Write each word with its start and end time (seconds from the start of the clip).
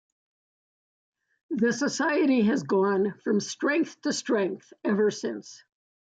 The 1.51 1.71
society 1.73 2.41
has 2.41 2.63
gone 2.63 3.13
from 3.23 3.39
strength 3.39 4.01
to 4.01 4.11
strength 4.13 4.73
ever 4.83 5.11
since. 5.11 5.63